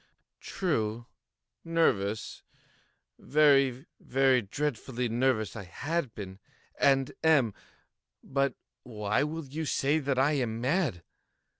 [1.63, 6.39] True!—nervous—very, very dreadfully nervous I had been
[6.79, 7.53] and am;
[8.23, 11.03] but why will you say that I am mad?